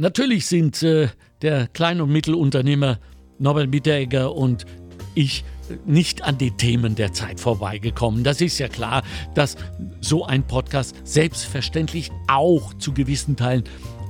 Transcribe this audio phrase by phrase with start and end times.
[0.00, 1.08] Natürlich sind äh,
[1.42, 3.00] der Klein- und Mittelunternehmer
[3.40, 4.64] Norbert Mitteregger und
[5.16, 5.44] ich
[5.86, 8.22] nicht an den Themen der Zeit vorbeigekommen.
[8.22, 9.02] Das ist ja klar,
[9.34, 9.56] dass
[10.00, 13.64] so ein Podcast selbstverständlich auch zu gewissen Teilen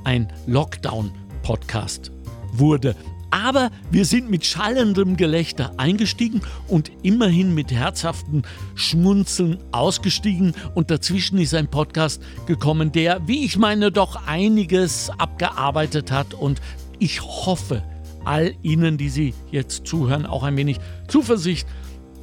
[0.04, 2.12] ein Lockdown-Podcast
[2.52, 2.94] wurde.
[3.31, 8.43] Aber wir sind mit schallendem Gelächter eingestiegen und immerhin mit herzhaften
[8.74, 10.54] Schmunzeln ausgestiegen.
[10.74, 16.33] Und dazwischen ist ein Podcast gekommen, der, wie ich meine, doch einiges abgearbeitet hat.
[16.33, 16.61] Und
[16.98, 17.83] ich hoffe,
[18.25, 21.66] all Ihnen, die Sie jetzt zuhören, auch ein wenig Zuversicht,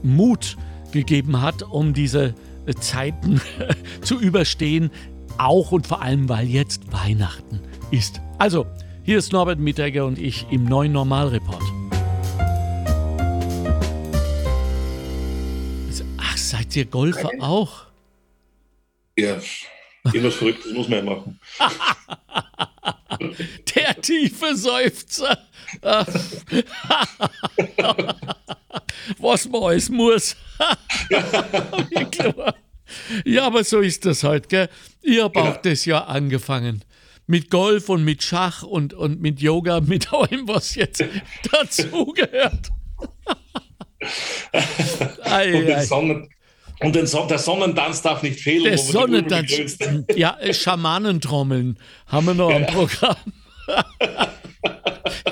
[0.04, 0.58] Mut
[0.92, 2.36] gegeben hat, um diese
[2.80, 3.42] Zeiten
[4.02, 4.90] zu überstehen.
[5.38, 7.60] Auch und vor allem, weil jetzt Weihnachten
[7.92, 8.22] ist.
[8.38, 8.66] Also,
[9.06, 11.62] hier ist Norbert Mittegger und ich im neuen Normalreport.
[16.18, 17.40] Ach, seid ihr Golfer okay.
[17.40, 17.86] auch?
[19.16, 19.38] Ja,
[20.06, 21.40] irgendwas Verrücktes muss man ja machen.
[23.76, 25.38] Der tiefe Seufzer.
[29.20, 30.36] Was man alles muss.
[33.26, 34.68] ja, aber so ist das halt, gell?
[35.02, 35.52] Ich habe genau.
[35.52, 36.84] auch das Jahr angefangen
[37.28, 41.04] mit Golf und mit Schach und, und mit Yoga, mit allem, was jetzt
[41.52, 42.70] dazugehört.
[44.52, 46.30] und, den Sonnen,
[46.82, 48.66] und den Son der Sonnentanz darf nicht fehlen.
[48.66, 49.78] Der Sonnentanz,
[50.16, 52.58] ja, äh, Schamanentrommeln haben wir noch ja.
[52.58, 53.16] am Programm.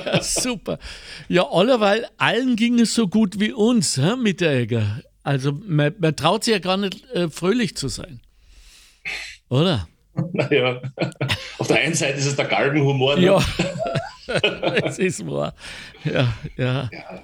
[0.06, 0.80] ja, super.
[1.28, 5.04] Ja, allerweil allen ging es so gut wie uns hä, mit der Egger.
[5.24, 8.22] Also man, man traut sich ja gar nicht äh, fröhlich zu sein.
[9.50, 9.88] Oder?
[10.34, 10.82] Naja,
[11.58, 13.16] auf der einen Seite ist es der Galgenhumor.
[13.16, 13.26] Ne?
[13.26, 13.44] Ja,
[14.84, 15.54] es ist wahr.
[16.04, 16.90] Ja, ja.
[16.92, 17.24] ja.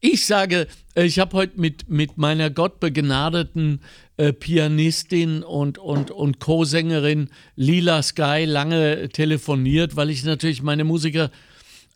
[0.00, 3.80] Ich sage, ich habe heute mit, mit meiner gottbegnadeten
[4.16, 11.30] äh, Pianistin und, und, und Co-Sängerin Lila Sky lange telefoniert, weil ich natürlich meine Musiker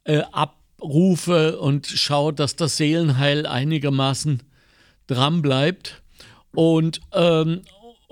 [0.05, 4.43] äh, abrufe und schaue, dass das Seelenheil einigermaßen
[5.07, 6.03] dran bleibt.
[6.55, 7.63] Und, ähm,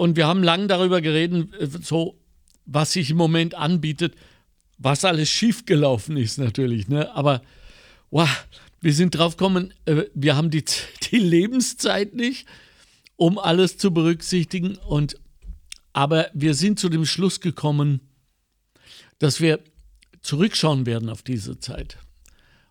[0.00, 1.50] und wir haben lange darüber geredet,
[1.84, 2.19] so
[2.65, 4.15] was sich im Moment anbietet,
[4.78, 6.88] was alles schiefgelaufen ist natürlich.
[6.88, 7.15] Ne?
[7.15, 7.43] Aber
[8.11, 8.27] wow,
[8.81, 10.65] wir sind drauf gekommen, äh, wir haben die,
[11.11, 12.47] die Lebenszeit nicht,
[13.16, 14.77] um alles zu berücksichtigen.
[14.77, 15.16] Und,
[15.93, 18.00] aber wir sind zu dem Schluss gekommen,
[19.19, 19.61] dass wir
[20.22, 21.99] zurückschauen werden auf diese Zeit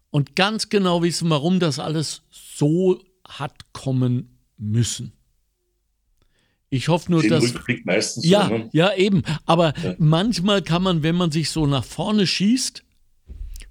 [0.10, 5.14] und ganz genau wissen, warum das alles so hat kommen müssen.
[6.70, 7.44] Ich hoffe nur, Den dass.
[7.44, 8.70] Rückblick meistens ja, so, ne?
[8.74, 9.24] ja, eben.
[9.46, 9.96] Aber ja.
[9.98, 12.84] manchmal kann man, wenn man sich so nach vorne schießt,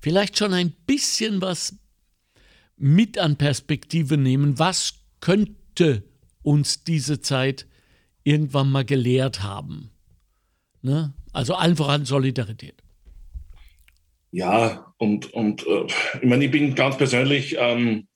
[0.01, 1.77] vielleicht schon ein bisschen was
[2.77, 4.59] mit an Perspektive nehmen.
[4.59, 6.05] Was könnte
[6.43, 7.67] uns diese Zeit
[8.25, 9.91] irgendwann mal gelehrt haben?
[10.83, 11.13] Ne?
[11.33, 12.83] Also einfach an Solidarität.
[14.31, 15.87] Ja, und, und äh,
[16.21, 18.07] ich meine, ich bin ganz persönlich ähm,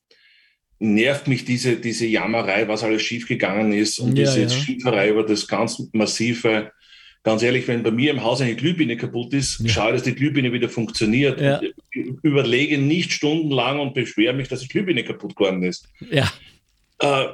[0.83, 4.49] nervt mich diese, diese Jammerei, was alles schiefgegangen ist und ja, diese ja.
[4.49, 6.73] Schieferei über das ganz massive.
[7.23, 9.69] Ganz ehrlich, wenn bei mir im Haus eine Glühbirne kaputt ist, ja.
[9.69, 11.41] schaue, dass die Glühbirne wieder funktioniert.
[11.41, 11.61] Ja.
[12.23, 15.89] Überlege nicht stundenlang und beschwere mich, dass die Glühbirne kaputt geworden ist.
[16.11, 16.33] Ja.
[16.99, 17.27] Äh,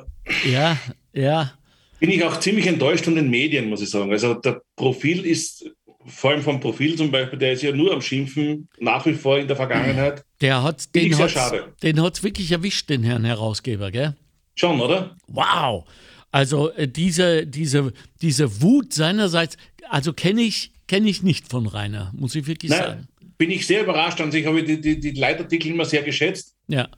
[0.51, 0.79] ja,
[1.15, 1.55] ja.
[2.01, 4.13] Bin ich auch ziemlich enttäuscht von den Medien, muss ich sagen.
[4.13, 5.71] Also der Profil ist
[6.09, 9.39] vor allem vom Profil zum Beispiel, der ist ja nur am Schimpfen, nach wie vor
[9.39, 10.25] in der Vergangenheit.
[10.41, 11.53] Der hat den hat's,
[11.83, 14.15] den hat's wirklich erwischt, den Herrn Herausgeber, gell?
[14.55, 15.17] Schon, oder?
[15.29, 15.85] Wow.
[16.31, 19.57] Also äh, diese, diese, diese Wut seinerseits,
[19.89, 23.09] also kenne ich, kenn ich nicht von Rainer, muss ich wirklich Nein, sagen.
[23.39, 26.55] Bin ich sehr überrascht an sich, habe die, die, die Leitartikel immer sehr geschätzt.
[26.67, 26.89] Ja.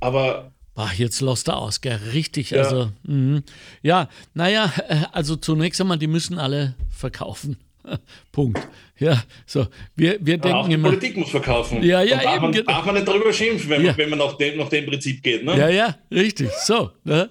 [0.00, 1.98] Aber Ach, jetzt lost er aus, gell?
[2.12, 2.50] Richtig.
[2.50, 2.62] Ja.
[2.62, 3.42] Also, mh.
[3.82, 7.56] ja, naja, äh, also zunächst einmal, die müssen alle verkaufen.
[8.32, 8.66] Punkt.
[8.98, 9.66] Ja, so.
[9.94, 10.88] Wir, wir denken auch die immer.
[10.88, 11.82] Politik muss verkaufen.
[11.82, 13.92] Ja, ja, darf, eben, man, darf man nicht darüber schimpfen, wenn, ja.
[13.92, 15.44] man, wenn man nach dem, nach dem Prinzip geht.
[15.44, 15.56] Ne?
[15.56, 16.50] Ja, ja, richtig.
[16.64, 16.90] So.
[17.04, 17.30] Ne?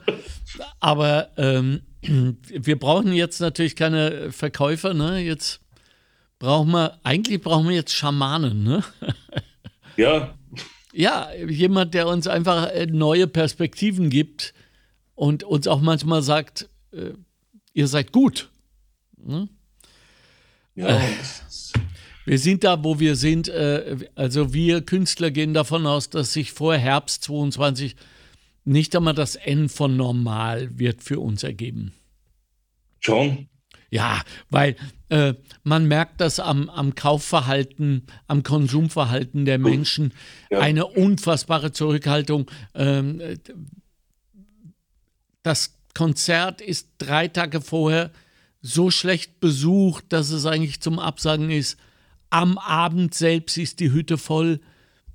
[0.80, 4.94] Aber ähm, wir brauchen jetzt natürlich keine Verkäufer.
[4.94, 5.20] Ne?
[5.20, 5.62] Jetzt
[6.40, 8.64] brauchen wir, eigentlich brauchen wir jetzt Schamanen.
[8.64, 8.84] Ne?
[9.98, 10.36] Ja.
[10.94, 14.54] Ja, jemand, der uns einfach äh, neue Perspektiven gibt
[15.16, 17.14] und uns auch manchmal sagt, äh,
[17.74, 18.50] ihr seid gut.
[19.18, 19.50] Ne?
[20.78, 21.02] Ja, äh,
[22.26, 23.50] wir sind da, wo wir sind.
[23.50, 27.96] Äh, also wir Künstler gehen davon aus, dass sich vor Herbst 22
[28.64, 31.94] nicht einmal das N von normal wird für uns ergeben.
[33.00, 33.48] Schon?
[33.90, 34.76] Ja, weil
[35.10, 35.34] äh,
[35.64, 40.14] man merkt das am, am, Kaufverhalten, am Konsumverhalten der Menschen,
[40.52, 40.60] ja.
[40.60, 42.52] eine unfassbare Zurückhaltung.
[42.76, 43.22] Ähm,
[45.42, 48.12] das Konzert ist drei Tage vorher
[48.62, 51.78] so schlecht besucht, dass es eigentlich zum Absagen ist.
[52.30, 54.60] am Abend selbst ist die Hütte voll.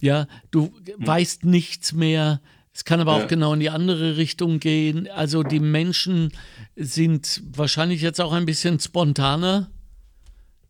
[0.00, 1.06] Ja, du hm.
[1.06, 2.40] weißt nichts mehr.
[2.74, 3.24] Es kann aber ja.
[3.24, 5.08] auch genau in die andere Richtung gehen.
[5.08, 6.32] Also die Menschen
[6.74, 9.70] sind wahrscheinlich jetzt auch ein bisschen spontaner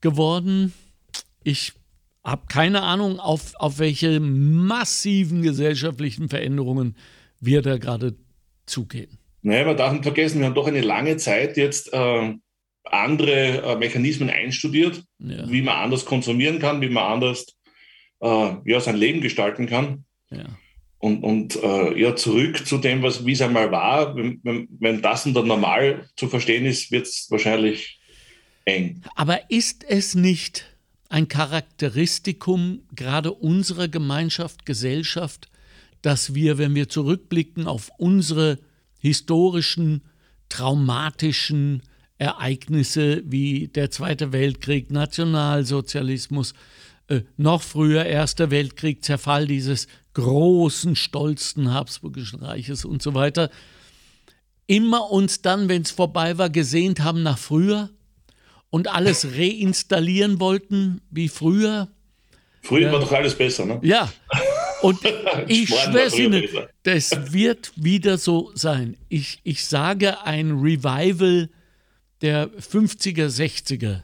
[0.01, 0.73] geworden.
[1.45, 1.75] Ich
[2.25, 6.97] habe keine Ahnung, auf, auf welche massiven gesellschaftlichen Veränderungen
[7.41, 8.17] wir da gerade
[8.67, 9.19] zugehen.
[9.43, 12.35] Naja, man darf nicht vergessen, wir haben doch eine lange Zeit jetzt äh,
[12.85, 15.51] andere äh, Mechanismen einstudiert, ja.
[15.51, 17.47] wie man anders konsumieren kann, wie man anders
[18.21, 20.05] äh, ja, sein Leben gestalten kann.
[20.31, 20.45] Ja.
[20.99, 25.03] Und, und äh, ja, zurück zu dem, was wie es einmal war, wenn, wenn, wenn
[25.03, 28.01] das unter normal zu verstehen ist, wird es wahrscheinlich
[28.65, 29.03] eng.
[29.17, 30.77] Aber ist es nicht
[31.09, 35.51] ein Charakteristikum gerade unserer Gemeinschaft, Gesellschaft,
[36.03, 38.59] dass wir, wenn wir zurückblicken auf unsere
[38.99, 40.03] historischen,
[40.49, 41.83] traumatischen
[42.23, 46.55] Ereignisse wie der Zweite Weltkrieg, Nationalsozialismus,
[47.09, 53.51] äh, noch früher Erster Weltkrieg, Zerfall dieses großen, stolzen Habsburgischen Reiches und so weiter,
[54.69, 57.91] immer uns dann, wenn es vorbei war, gesehnt haben nach früher
[58.71, 61.89] und alles reinstallieren wollten wie früher.
[62.63, 62.93] Früher ja.
[62.93, 63.81] war doch alles besser, ne?
[63.83, 64.13] Ja.
[64.81, 65.01] Und
[65.49, 66.45] ich schwöre Ihnen,
[66.85, 68.97] das wird wieder so sein.
[69.09, 71.49] Ich, ich sage ein Revival
[72.23, 74.03] der 50er, 60er.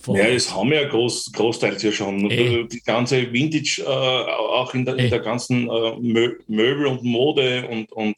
[0.00, 0.16] Vor.
[0.16, 2.30] Ja, das haben wir ja groß, großteils ja schon.
[2.30, 2.66] Ey.
[2.66, 7.68] Die ganze Vintage, äh, auch in der, in der ganzen äh, Mö Möbel und Mode
[7.68, 8.16] und, und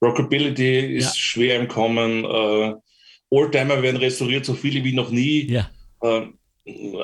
[0.00, 1.14] Rockability ist ja.
[1.14, 2.24] schwer im Kommen.
[2.24, 2.74] Äh,
[3.30, 5.50] Oldtimer werden restauriert, so viele wie noch nie.
[5.50, 5.70] Ja.
[6.02, 6.28] Äh,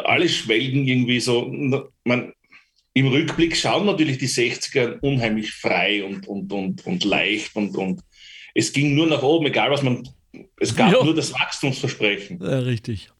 [0.04, 1.52] alle schwelgen irgendwie so.
[2.04, 2.32] Man,
[2.94, 8.00] Im Rückblick schauen natürlich die 60er unheimlich frei und, und, und, und leicht und, und
[8.54, 10.08] es ging nur nach oben, egal was man.
[10.60, 11.02] Es gab ja.
[11.02, 12.38] nur das Wachstumsversprechen.
[12.40, 13.10] Ja, richtig.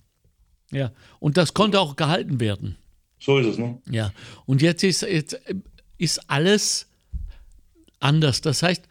[0.70, 2.76] Ja, und das konnte auch gehalten werden.
[3.18, 3.82] So ist es, ne?
[3.90, 4.12] Ja,
[4.46, 5.40] und jetzt ist, jetzt
[5.98, 6.86] ist alles
[7.98, 8.40] anders.
[8.40, 8.82] Das heißt,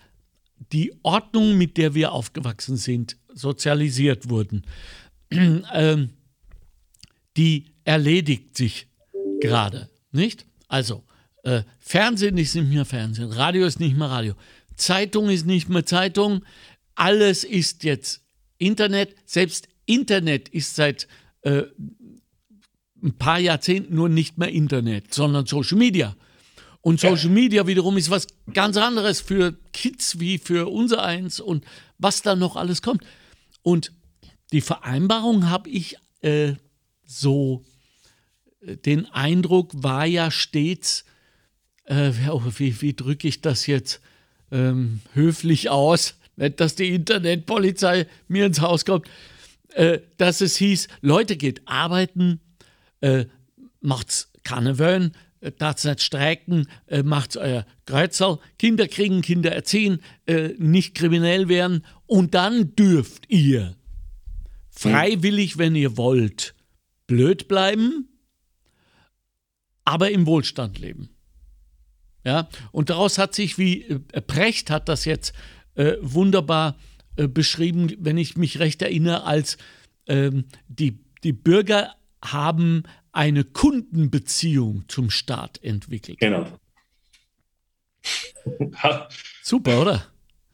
[0.72, 4.66] die Ordnung, mit der wir aufgewachsen sind, sozialisiert wurden,
[5.32, 6.10] ähm,
[7.38, 8.88] die erledigt sich
[9.40, 10.46] gerade, nicht?
[10.68, 11.04] Also,
[11.44, 14.34] äh, Fernsehen ist nicht mehr Fernsehen, Radio ist nicht mehr Radio,
[14.76, 16.44] Zeitung ist nicht mehr Zeitung,
[16.96, 18.22] alles ist jetzt
[18.60, 21.08] Internet, selbst Internet ist seit
[21.42, 21.64] äh,
[23.02, 26.16] ein paar Jahrzehnten nur nicht mehr Internet, sondern Social Media.
[26.82, 31.66] Und Social Media wiederum ist was ganz anderes für Kids wie für unser eins und
[31.98, 33.04] was da noch alles kommt.
[33.64, 33.92] Und
[34.54, 36.54] die Vereinbarung habe ich äh,
[37.06, 37.64] so,
[38.62, 41.04] äh, den Eindruck war ja stets,
[41.86, 42.12] äh,
[42.58, 44.02] wie, wie drücke ich das jetzt
[44.52, 49.08] ähm, höflich aus, nicht, dass die Internetpolizei mir ins Haus kommt,
[49.74, 52.40] äh, dass es hieß, Leute, geht arbeiten,
[53.02, 53.26] äh,
[53.82, 60.96] macht's Karneval, äh, nicht streiken, äh, macht's euer Kreuzer, Kinder kriegen, Kinder erziehen, äh, nicht
[60.96, 61.86] kriminell werden.
[62.08, 63.76] Und dann dürft ihr
[64.70, 66.56] freiwillig, wenn ihr wollt,
[67.08, 68.08] blöd bleiben,
[69.84, 71.10] aber im Wohlstand leben.
[72.26, 75.34] Ja, und daraus hat sich, wie äh, Precht hat das jetzt
[75.80, 76.76] äh, wunderbar
[77.16, 79.58] äh, beschrieben, wenn ich mich recht erinnere, als
[80.08, 82.84] ähm, die, die Bürger haben
[83.14, 86.20] eine Kundenbeziehung zum Staat entwickelt.
[86.20, 86.46] Genau.
[89.42, 90.06] Super, oder?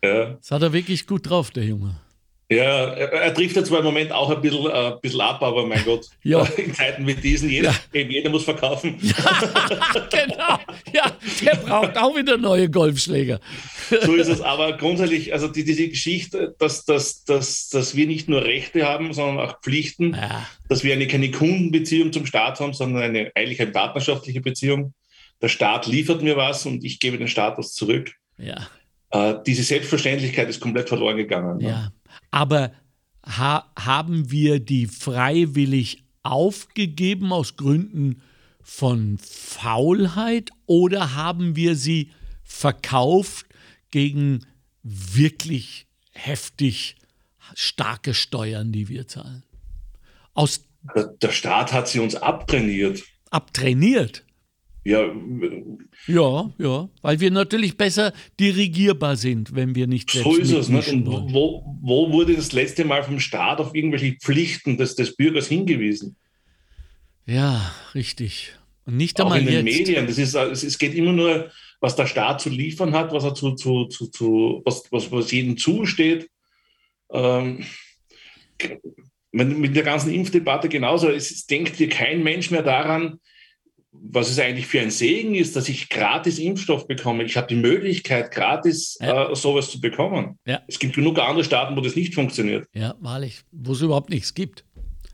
[0.04, 0.36] Ja.
[0.36, 2.00] Das hat er wirklich gut drauf, der Junge.
[2.48, 5.42] Ja, er, er trifft jetzt zwar im Moment auch ein bisschen, äh, ein bisschen ab,
[5.42, 6.44] aber mein Gott, ja.
[6.58, 8.02] in Zeiten wie diesen, jeder, ja.
[8.02, 8.98] jeder muss verkaufen.
[9.06, 10.60] Ja, genau.
[10.94, 11.12] Ja,
[11.44, 13.40] der braucht auch wieder neue Golfschläger.
[14.02, 18.30] So ist es, aber grundsätzlich, also die, diese Geschichte, dass, dass, dass, dass wir nicht
[18.30, 20.48] nur Rechte haben, sondern auch Pflichten, ja.
[20.70, 24.94] dass wir eine, keine Kundenbeziehung zum Staat haben, sondern eine, eigentlich eine partnerschaftliche Beziehung.
[25.42, 28.14] Der Staat liefert mir was und ich gebe den Staat was zurück.
[28.38, 28.68] Ja.
[29.16, 31.58] Äh, diese Selbstverständlichkeit ist komplett verloren gegangen.
[31.58, 31.70] Ne?
[31.70, 31.92] Ja.
[32.32, 32.72] Aber
[33.26, 38.22] ha haben wir die freiwillig aufgegeben aus Gründen
[38.62, 42.12] von Faulheit oder haben wir sie
[42.44, 43.46] verkauft
[43.92, 44.46] gegen
[44.84, 46.96] wirklich heftig
[47.54, 49.44] starke Steuern, die wir zahlen?
[50.34, 50.66] Aus
[51.22, 53.04] der Staat hat sie uns abtrainiert.
[53.30, 54.25] Abtrainiert?
[54.88, 55.12] Ja,
[56.06, 60.70] ja, ja, weil wir natürlich besser dirigierbar sind, wenn wir nicht selbst So ist es.
[60.70, 60.84] Ne?
[60.92, 65.48] Und wo, wo wurde das letzte Mal vom Staat auf irgendwelche Pflichten des, des Bürgers
[65.48, 66.16] hingewiesen?
[67.26, 68.54] Ja, richtig.
[68.86, 69.80] Und nicht einmal Auch in den jetzt.
[69.80, 70.06] Medien.
[70.06, 71.50] Das ist, es geht immer nur,
[71.80, 75.32] was der Staat zu liefern hat, was er zu, zu, zu, zu was, was, was
[75.32, 76.30] jedem zusteht.
[77.12, 77.66] Ähm,
[79.32, 81.10] mit der ganzen Impfdebatte genauso.
[81.10, 83.20] Es denkt hier kein Mensch mehr daran,
[84.02, 87.24] was es eigentlich für ein Segen ist, dass ich gratis Impfstoff bekomme.
[87.24, 89.32] Ich habe die Möglichkeit, gratis ja.
[89.32, 90.38] äh, sowas zu bekommen.
[90.46, 90.62] Ja.
[90.68, 92.68] Es gibt genug andere Staaten, wo das nicht funktioniert.
[92.74, 94.64] Ja, wahrlich, wo es überhaupt nichts gibt.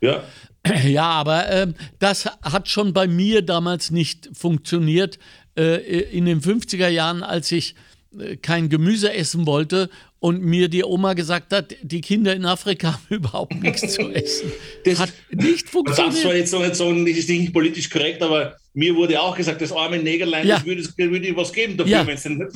[0.00, 0.22] Ja.
[0.84, 5.18] Ja, aber äh, das hat schon bei mir damals nicht funktioniert.
[5.58, 7.74] Äh, in den 50er Jahren, als ich
[8.16, 12.92] äh, kein Gemüse essen wollte und mir die Oma gesagt hat, die Kinder in Afrika
[12.92, 14.52] haben überhaupt nichts zu essen.
[14.84, 16.14] Das hat nicht funktioniert.
[16.14, 19.60] Das war jetzt noch nicht so, ist nicht politisch korrekt, aber mir wurde auch gesagt,
[19.60, 20.56] das arme Negerlein, ja.
[20.56, 22.06] das würde, würde ich was geben dafür, ja.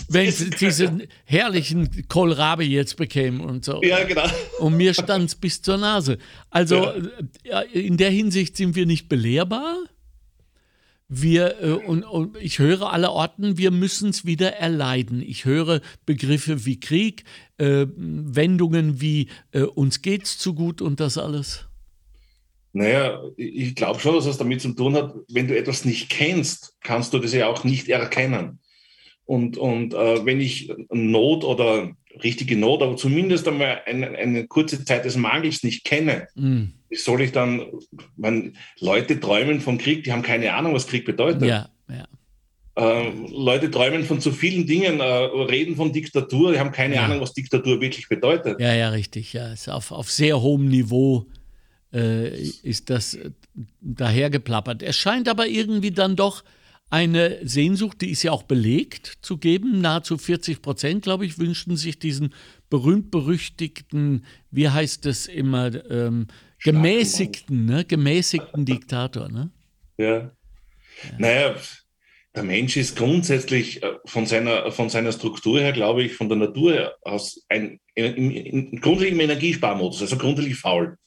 [0.08, 3.82] wenn sie diesen herrlichen Kohlrabi jetzt bekämen und so.
[3.82, 4.24] Ja, genau.
[4.58, 6.18] Und mir stand es bis zur Nase.
[6.50, 6.92] Also
[7.44, 7.60] ja.
[7.60, 9.76] in der Hinsicht sind wir nicht belehrbar.
[11.08, 15.22] Wir, äh, und, und, ich höre alle Orten, wir müssen es wieder erleiden.
[15.22, 17.24] Ich höre Begriffe wie Krieg,
[17.58, 21.66] äh, Wendungen wie äh, uns geht's zu gut und das alles.
[22.76, 26.74] Naja, ich glaube schon, dass es damit zu tun hat, wenn du etwas nicht kennst,
[26.82, 28.58] kannst du das ja auch nicht erkennen.
[29.24, 31.92] Und, und äh, wenn ich Not oder
[32.22, 36.64] richtige Not, aber zumindest einmal eine, eine kurze Zeit des Mangels nicht kenne, mm.
[36.90, 37.64] wie soll ich dann,
[38.18, 41.48] wenn Leute träumen vom Krieg, die haben keine Ahnung, was Krieg bedeutet.
[41.48, 42.06] Ja, ja.
[42.76, 47.06] Äh, Leute träumen von zu vielen Dingen, äh, reden von Diktatur, die haben keine ja.
[47.06, 48.60] Ahnung, was Diktatur wirklich bedeutet.
[48.60, 49.32] Ja, ja, richtig.
[49.32, 51.26] Ja, ist auf, auf sehr hohem Niveau
[51.96, 53.18] äh, ist das
[53.80, 54.82] dahergeplappert.
[54.82, 56.44] Es scheint aber irgendwie dann doch
[56.90, 59.80] eine Sehnsucht, die ist ja auch belegt, zu geben.
[59.80, 62.34] Nahezu 40 Prozent, glaube ich, wünschten sich diesen
[62.70, 66.26] berühmt-berüchtigten, wie heißt es immer, ähm,
[66.62, 67.84] gemäßigten, ne?
[67.84, 69.28] gemäßigten Diktator.
[69.28, 69.50] Ne?
[69.98, 70.18] Ja.
[70.18, 70.30] ja.
[71.18, 71.56] Naja,
[72.36, 76.38] der Mensch ist grundsätzlich äh, von seiner, von seiner Struktur her, glaube ich, von der
[76.38, 80.98] Natur aus ein, im, im, grundsätzlich im Energiesparmodus, also grundsätzlich faul.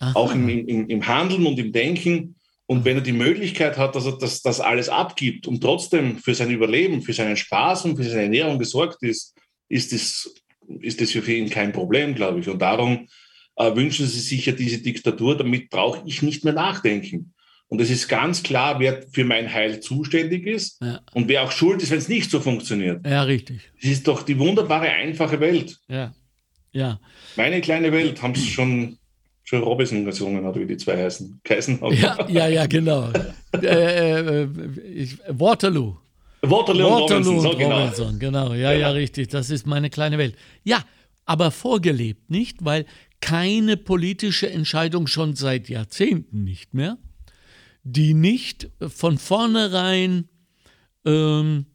[0.00, 0.12] Aha.
[0.14, 2.36] Auch im, im, im Handeln und im Denken.
[2.66, 6.34] Und wenn er die Möglichkeit hat, dass er das, das alles abgibt und trotzdem für
[6.34, 9.34] sein Überleben, für seinen Spaß und für seine Ernährung gesorgt ist,
[9.68, 10.34] ist das,
[10.80, 12.48] ist das für ihn kein Problem, glaube ich.
[12.48, 13.08] Und darum
[13.56, 17.34] äh, wünschen sie sich ja diese Diktatur, damit brauche ich nicht mehr nachdenken.
[17.70, 21.00] Und es ist ganz klar, wer für mein Heil zuständig ist ja.
[21.12, 23.06] und wer auch schuld ist, wenn es nicht so funktioniert.
[23.06, 23.60] Ja, richtig.
[23.78, 25.78] Es ist doch die wunderbare, einfache Welt.
[25.86, 26.12] Ja.
[26.72, 27.00] ja.
[27.36, 28.98] Meine kleine Welt haben es schon,
[29.50, 31.40] schon Robinson gesungen, oder wie die zwei heißen.
[31.44, 33.10] Kaisen ja, ja, ja, genau.
[33.52, 34.48] äh, äh,
[34.94, 35.96] ich, Waterloo.
[36.42, 37.80] Waterloo, Waterloo und Robinson, und genau.
[37.80, 38.54] Robinson, genau.
[38.54, 39.28] Ja, ja, ja, richtig.
[39.28, 40.36] Das ist meine kleine Welt.
[40.64, 40.82] Ja,
[41.26, 42.64] aber vorgelebt, nicht?
[42.64, 42.86] Weil
[43.20, 46.96] keine politische Entscheidung schon seit Jahrzehnten nicht mehr
[47.82, 50.28] die nicht von vornherein
[51.04, 51.66] ähm,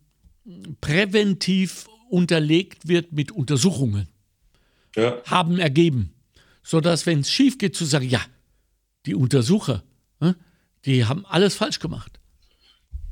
[0.82, 4.08] präventiv unterlegt wird mit Untersuchungen,
[4.96, 5.22] ja.
[5.25, 6.13] haben ergeben.
[6.65, 8.22] Sodass, wenn es schief geht, zu sagen, ja,
[9.05, 9.84] die Untersucher,
[10.19, 10.36] ne,
[10.84, 12.19] die haben alles falsch gemacht.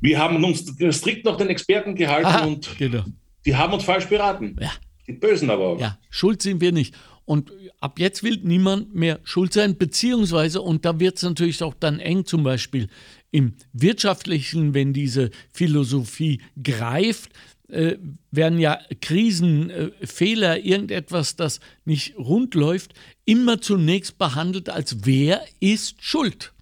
[0.00, 3.04] Wir haben uns strikt nach den Experten gehalten Aha, und genau.
[3.46, 4.56] die haben uns falsch beraten.
[4.60, 4.72] Ja.
[5.06, 5.80] Die Bösen aber auch.
[5.80, 6.96] Ja, schuld sind wir nicht.
[7.26, 11.74] Und ab jetzt will niemand mehr schuld sein, beziehungsweise, und da wird es natürlich auch
[11.74, 12.88] dann eng, zum Beispiel
[13.30, 17.30] im wirtschaftlichen, wenn diese Philosophie greift,
[17.68, 17.96] äh,
[18.30, 22.94] werden ja Krisen, äh, Fehler, irgendetwas, das nicht rund läuft,
[23.24, 26.52] immer zunächst behandelt als wer ist schuld.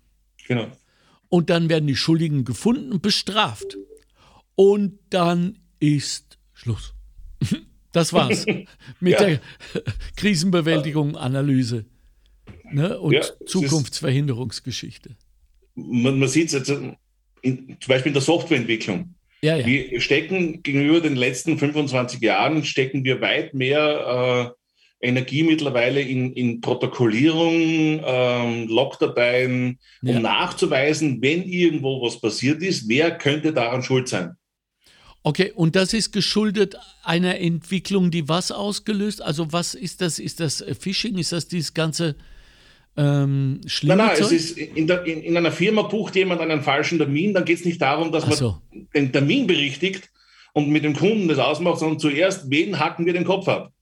[0.47, 0.71] Genau.
[1.29, 3.77] Und dann werden die Schuldigen gefunden und bestraft.
[4.55, 6.95] Und dann ist Schluss.
[7.93, 8.47] Das war's
[9.01, 9.23] mit ja.
[9.23, 9.41] der
[10.17, 11.85] Krisenbewältigung, Analyse
[12.73, 12.99] ne?
[12.99, 15.15] und ja, Zukunftsverhinderungsgeschichte.
[15.75, 16.71] Man, man sieht es jetzt
[17.43, 19.15] in, zum Beispiel in der Softwareentwicklung.
[19.43, 19.67] Ja, ja.
[19.67, 24.62] Wir stecken gegenüber den letzten 25 Jahren stecken wir weit mehr äh,
[25.03, 30.21] Energie mittlerweile in, in Protokollierung, ähm, Logdateien, um ja.
[30.21, 34.37] nachzuweisen, wenn irgendwo was passiert ist, wer könnte daran schuld sein.
[35.25, 39.23] Okay, und das ist geschuldet einer Entwicklung, die was ausgelöst?
[39.23, 40.19] Also was ist das?
[40.19, 41.19] Ist das Phishing?
[41.19, 42.17] Ist das dieses ganze
[42.97, 46.99] ähm, Nein, nein, es ist in, der, in, in, einer Firma bucht jemand einen falschen
[46.99, 48.61] Termin, dann geht es nicht darum, dass man so.
[48.95, 50.11] den Termin berichtigt
[50.53, 53.73] und mit dem Kunden das ausmacht, sondern zuerst, wen hacken wir den Kopf ab?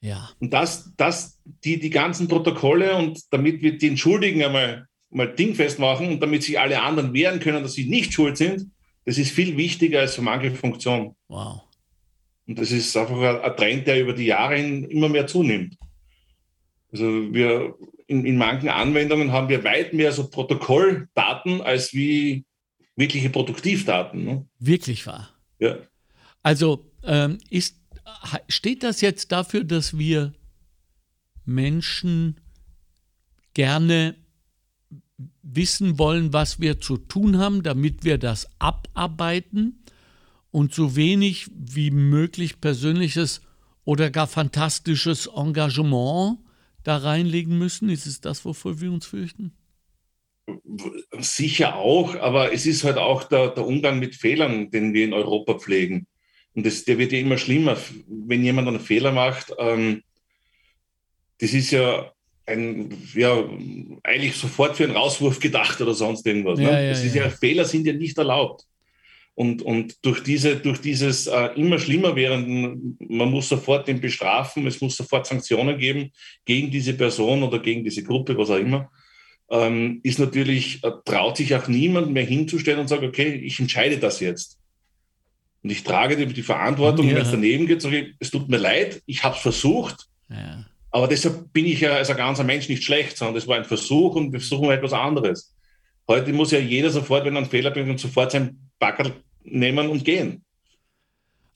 [0.00, 0.30] Ja.
[0.38, 5.78] Und das, das die, die ganzen Protokolle und damit wir den Schuldigen einmal mal dingfest
[5.78, 8.70] machen und damit sich alle anderen wehren können, dass sie nicht schuld sind,
[9.04, 11.16] das ist viel wichtiger als so manche Funktion.
[11.28, 11.62] Wow.
[12.46, 15.76] Und das ist einfach ein Trend, der über die Jahre immer mehr zunimmt.
[16.92, 17.74] Also wir
[18.06, 22.44] in, in manchen Anwendungen haben wir weit mehr so Protokolldaten als wie
[22.96, 24.24] wirkliche Produktivdaten.
[24.24, 24.46] Ne?
[24.58, 25.30] Wirklich wahr.
[25.60, 25.76] Ja.
[26.42, 27.79] Also ähm, ist,
[28.48, 30.32] steht das jetzt dafür, dass wir
[31.44, 32.40] Menschen
[33.54, 34.16] gerne
[35.42, 39.82] wissen wollen, was wir zu tun haben, damit wir das abarbeiten
[40.50, 43.40] und so wenig wie möglich persönliches
[43.84, 46.38] oder gar fantastisches Engagement
[46.82, 47.88] da reinlegen müssen?
[47.88, 49.52] Ist es das, wovor wir uns fürchten?
[51.18, 55.12] Sicher auch, aber es ist halt auch der, der Umgang mit Fehlern, den wir in
[55.12, 56.06] Europa pflegen.
[56.60, 59.50] Und das, der wird ja immer schlimmer, wenn jemand einen Fehler macht.
[59.58, 60.02] Ähm,
[61.38, 62.12] das ist ja
[62.44, 63.48] ein, ja,
[64.02, 66.60] eigentlich sofort für einen Rauswurf gedacht oder sonst irgendwas.
[66.60, 66.84] Ja, ne?
[66.84, 68.66] ja, das ist ja, Fehler sind ja nicht erlaubt.
[69.34, 74.66] Und, und durch, diese, durch dieses äh, immer schlimmer werden, man muss sofort den bestrafen,
[74.66, 76.10] es muss sofort Sanktionen geben
[76.44, 78.90] gegen diese Person oder gegen diese Gruppe, was auch immer,
[79.48, 83.96] ähm, ist natürlich, äh, traut sich auch niemand mehr hinzustellen und sagt, okay, ich entscheide
[83.96, 84.59] das jetzt.
[85.62, 87.16] Und ich trage die, die Verantwortung, ja.
[87.16, 90.64] wenn es daneben geht, sage ich, es tut mir leid, ich habe es versucht, ja.
[90.90, 93.64] aber deshalb bin ich ja als ein ganzer Mensch nicht schlecht, sondern das war ein
[93.64, 95.54] Versuch und wir versuchen etwas anderes.
[96.08, 99.12] Heute muss ja jeder sofort, wenn er einen Fehler bringt, sofort sein Backerl
[99.44, 100.42] nehmen und gehen.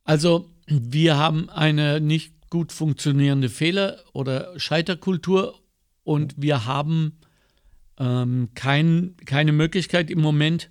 [0.05, 5.61] Also wir haben eine nicht gut funktionierende Fehler- oder Scheiterkultur
[6.05, 7.19] und wir haben
[7.99, 10.71] ähm, kein, keine Möglichkeit im Moment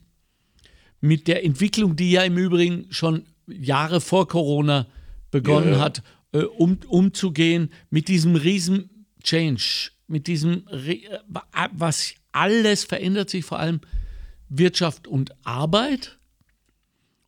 [1.04, 4.88] mit der Entwicklung, die ja im Übrigen schon Jahre vor Corona
[5.32, 5.80] begonnen ja.
[5.80, 11.02] hat, äh, um, umzugehen mit diesem riesen Change, mit diesem, äh,
[11.74, 13.82] was alles verändert sich, vor allem
[14.48, 16.18] Wirtschaft und Arbeit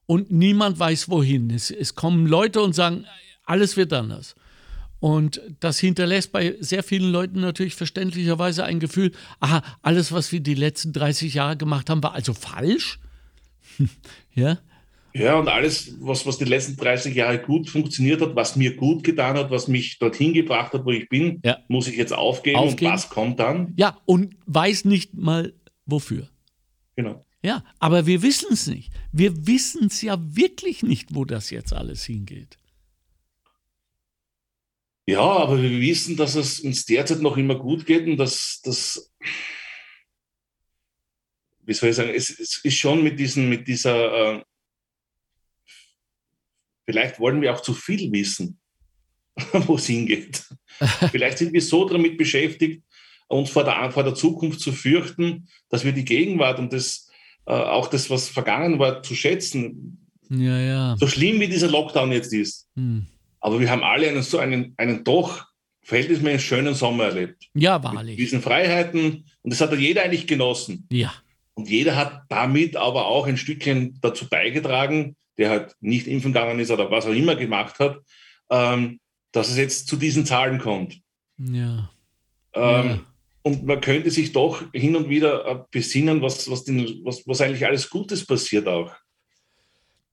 [0.05, 1.49] und niemand weiß wohin.
[1.49, 3.05] Es, es kommen Leute und sagen,
[3.43, 4.35] alles wird anders.
[5.01, 10.39] Und das hinterlässt bei sehr vielen Leuten natürlich verständlicherweise ein Gefühl, aha, alles, was wir
[10.39, 12.99] die letzten 30 Jahre gemacht haben, war also falsch.
[14.33, 14.57] ja.
[15.13, 19.01] Ja, und alles, was, was die letzten 30 Jahre gut funktioniert hat, was mir gut
[19.05, 21.59] getan hat, was mich dorthin gebracht hat, wo ich bin, ja.
[21.69, 22.91] muss ich jetzt aufgeben, aufgeben.
[22.91, 23.73] Und was kommt dann?
[23.77, 25.53] Ja, und weiß nicht mal
[25.85, 26.27] wofür.
[26.97, 27.25] Genau.
[27.41, 28.91] Ja, aber wir wissen es nicht.
[29.13, 32.57] Wir wissen es ja wirklich nicht, wo das jetzt alles hingeht.
[35.07, 39.13] Ja, aber wir wissen, dass es uns derzeit noch immer gut geht und dass das,
[41.65, 44.43] wie soll ich sagen, es, es, ist schon mit, diesen, mit dieser, äh,
[46.85, 48.59] vielleicht wollen wir auch zu viel wissen,
[49.51, 50.43] wo es hingeht.
[51.11, 52.83] vielleicht sind wir so damit beschäftigt,
[53.27, 57.09] uns vor der, vor der Zukunft zu fürchten, dass wir die Gegenwart und das
[57.45, 60.09] äh, auch das, was vergangen war, zu schätzen.
[60.29, 60.95] Ja, ja.
[60.97, 62.67] So schlimm wie dieser Lockdown jetzt ist.
[62.75, 63.05] Hm.
[63.39, 65.45] Aber wir haben alle einen, so einen, einen doch
[65.83, 67.45] verhältnismäßig schönen Sommer erlebt.
[67.53, 68.17] Ja, wahrlich.
[68.17, 69.25] Mit diesen Freiheiten.
[69.43, 70.87] Und das hat jeder eigentlich genossen.
[70.91, 71.13] Ja.
[71.55, 76.59] Und jeder hat damit aber auch ein Stückchen dazu beigetragen, der halt nicht impfen gegangen
[76.59, 77.97] ist oder was auch immer gemacht hat,
[78.49, 78.99] ähm,
[79.31, 80.99] dass es jetzt zu diesen Zahlen kommt.
[81.37, 81.89] Ja.
[82.53, 82.99] Ähm, ja.
[83.41, 87.41] Und man könnte sich doch hin und wieder äh, besinnen, was, was, den, was, was
[87.41, 88.91] eigentlich alles Gutes passiert auch.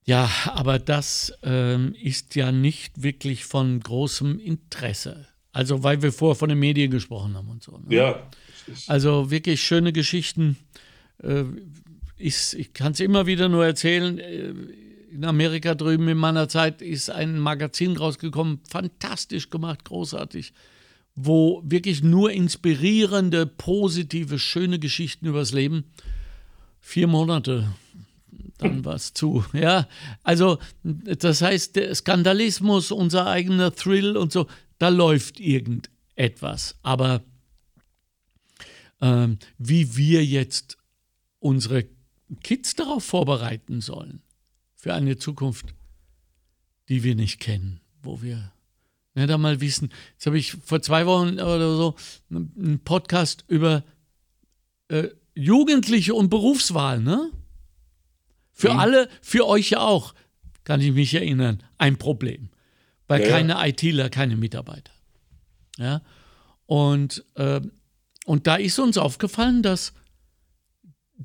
[0.05, 5.27] Ja, aber das ähm, ist ja nicht wirklich von großem Interesse.
[5.53, 7.77] Also, weil wir vorher von den Medien gesprochen haben und so.
[7.77, 7.95] Ne?
[7.95, 8.29] Ja.
[8.87, 10.57] Also wirklich schöne Geschichten.
[11.23, 11.45] Äh,
[12.17, 14.19] ich ich kann es immer wieder nur erzählen.
[14.19, 14.53] Äh,
[15.11, 20.53] in Amerika drüben in meiner Zeit ist ein Magazin rausgekommen, fantastisch gemacht, großartig
[21.15, 25.85] wo wirklich nur inspirierende, positive, schöne Geschichten übers Leben.
[26.79, 27.73] Vier Monate,
[28.57, 29.45] dann war es zu.
[29.53, 29.87] Ja,
[30.23, 34.47] also das heißt, der Skandalismus, unser eigener Thrill und so,
[34.79, 36.77] da läuft irgendetwas.
[36.81, 37.21] Aber
[39.01, 40.77] ähm, wie wir jetzt
[41.43, 41.85] unsere
[42.41, 44.21] Kids darauf vorbereiten sollen,
[44.75, 45.75] für eine Zukunft,
[46.89, 48.53] die wir nicht kennen, wo wir
[49.15, 49.91] ja, da mal wissen.
[50.13, 51.95] Jetzt habe ich vor zwei Wochen oder so
[52.31, 53.83] einen Podcast über
[54.87, 57.31] äh, Jugendliche und Berufswahl, ne?
[58.51, 58.79] Für mhm.
[58.79, 60.13] alle, für euch ja auch,
[60.63, 62.49] kann ich mich erinnern, ein Problem.
[63.07, 63.29] Weil ja.
[63.29, 64.93] keine ITler, keine Mitarbeiter.
[65.77, 66.01] Ja.
[66.67, 67.61] Und, äh,
[68.25, 69.93] und da ist uns aufgefallen, dass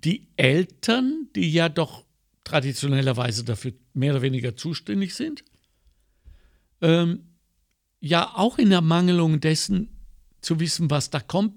[0.04, 2.04] die Eltern, die ja doch
[2.44, 5.44] traditionellerweise dafür mehr oder weniger zuständig sind,
[6.80, 7.34] ähm,
[8.00, 9.88] ja auch in der Mangelung dessen
[10.40, 11.54] zu wissen, was da kommt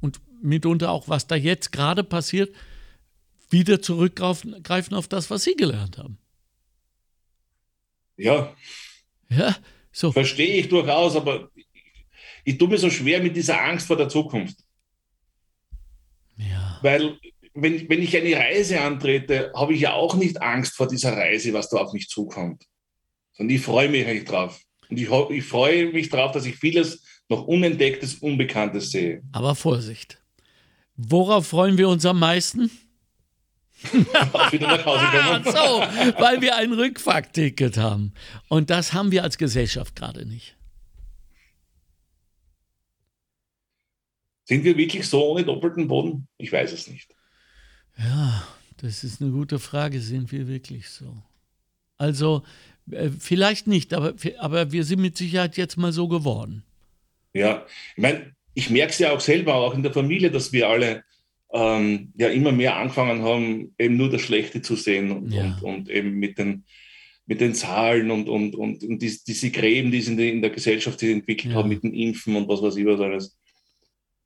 [0.00, 2.54] und mitunter auch, was da jetzt gerade passiert,
[3.50, 6.18] wieder zurückgreifen auf das, was Sie gelernt haben.
[8.16, 8.54] Ja.
[9.28, 9.56] Ja,
[9.92, 10.12] so.
[10.12, 11.50] Verstehe ich durchaus, aber
[12.44, 14.58] ich tue mir so schwer mit dieser Angst vor der Zukunft.
[16.36, 16.78] Ja.
[16.82, 17.18] Weil,
[17.54, 21.52] wenn, wenn ich eine Reise antrete, habe ich ja auch nicht Angst vor dieser Reise,
[21.52, 22.64] was da auf mich zukommt.
[23.34, 24.60] Sondern ich freue mich eigentlich drauf.
[24.88, 29.22] Und ich, ich freue mich darauf, dass ich vieles noch Unentdecktes, Unbekanntes sehe.
[29.32, 30.22] Aber Vorsicht.
[30.96, 32.70] Worauf freuen wir uns am meisten?
[34.50, 35.44] wieder nach Hause kommen.
[36.14, 38.12] so, weil wir ein Rückfahrtticket haben.
[38.48, 40.56] Und das haben wir als Gesellschaft gerade nicht.
[44.44, 46.28] Sind wir wirklich so ohne doppelten Boden?
[46.36, 47.11] Ich weiß es nicht.
[48.02, 48.46] Ja,
[48.78, 50.00] das ist eine gute Frage.
[50.00, 51.16] Sind wir wirklich so?
[51.98, 52.42] Also,
[52.90, 56.64] äh, vielleicht nicht, aber, aber wir sind mit Sicherheit jetzt mal so geworden.
[57.32, 57.64] Ja,
[57.96, 61.04] ich meine, ich merke es ja auch selber, auch in der Familie, dass wir alle
[61.52, 65.58] ähm, ja immer mehr angefangen haben, eben nur das Schlechte zu sehen und, ja.
[65.62, 66.64] und, und, eben mit den,
[67.26, 70.50] mit den Zahlen und, und, und, und die, diese Gräben, die sie in, in der
[70.50, 71.58] Gesellschaft sich entwickelt ja.
[71.58, 73.38] haben, mit den Impfen und was weiß ich was alles.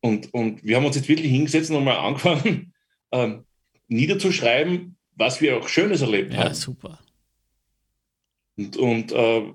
[0.00, 2.72] Und, und wir haben uns jetzt wirklich hingesetzt und mal angefangen,
[3.12, 3.45] ähm,
[3.88, 6.48] niederzuschreiben, was wir auch Schönes erlebt ja, haben.
[6.48, 6.98] Ja, super.
[8.56, 9.52] Und, und äh,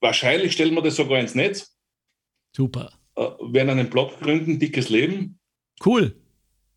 [0.00, 1.76] wahrscheinlich stellen wir das sogar ins Netz.
[2.54, 2.92] Super.
[3.16, 5.38] Äh, werden einen Blog gründen, dickes Leben.
[5.84, 6.16] Cool.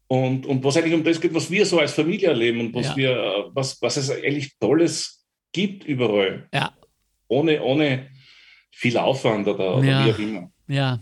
[0.07, 2.87] Und, und was eigentlich um das geht, was wir so als Familie erleben und was
[2.87, 2.97] ja.
[2.97, 6.47] wir, äh, was, was es eigentlich Tolles gibt überall.
[6.53, 6.73] Ja.
[7.27, 8.09] Ohne, ohne
[8.71, 10.05] viel Aufwand oder, oder ja.
[10.05, 10.51] wie auch immer.
[10.67, 11.01] Ja.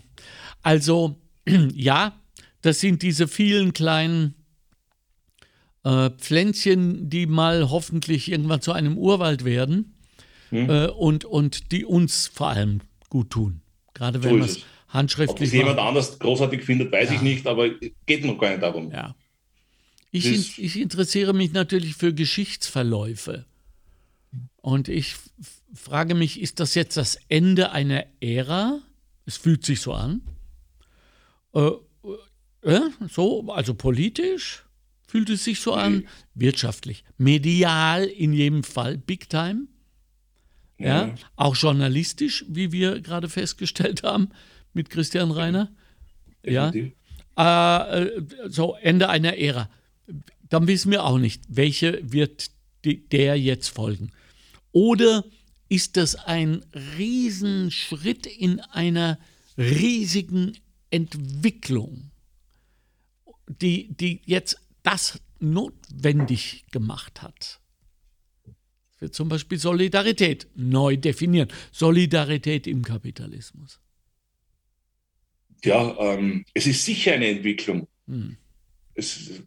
[0.62, 1.16] Also,
[1.74, 2.20] ja,
[2.62, 4.41] das sind diese vielen kleinen
[5.84, 9.94] äh, Pflänzchen, die mal hoffentlich irgendwann zu einem Urwald werden
[10.50, 10.70] hm.
[10.70, 13.62] äh, und, und die uns vor allem gut tun.
[13.94, 15.40] Gerade wenn so es handschriftlich.
[15.40, 17.16] Ob es jemand anders großartig findet, weiß ja.
[17.16, 17.68] ich nicht, aber
[18.06, 18.90] geht noch gar nicht darum.
[18.90, 19.14] Ja.
[20.10, 23.46] Ich, in, ich interessiere mich natürlich für Geschichtsverläufe.
[24.60, 25.16] Und ich
[25.74, 28.80] frage mich, ist das jetzt das Ende einer Ära?
[29.24, 30.22] Es fühlt sich so an.
[31.54, 31.70] Äh,
[32.62, 34.64] äh, so, also politisch
[35.12, 39.66] fühlt es sich so an, wirtschaftlich, medial in jedem Fall, big time.
[40.78, 41.14] Ja, ja.
[41.36, 44.30] auch journalistisch, wie wir gerade festgestellt haben
[44.72, 45.70] mit Christian Reiner.
[46.42, 49.68] Ja, äh, äh, so Ende einer Ära.
[50.48, 52.50] Dann wissen wir auch nicht, welche wird
[52.86, 54.12] die, der jetzt folgen.
[54.72, 55.26] Oder
[55.68, 56.64] ist das ein
[56.96, 59.18] Riesenschritt in einer
[59.58, 60.56] riesigen
[60.88, 62.10] Entwicklung,
[63.60, 67.60] die, die jetzt das notwendig gemacht hat?
[68.98, 71.48] Wir zum Beispiel Solidarität neu definieren.
[71.72, 73.80] Solidarität im Kapitalismus.
[75.64, 77.88] Ja, ähm, es ist sicher eine Entwicklung.
[78.06, 78.36] Hm.
[78.94, 79.42] Es,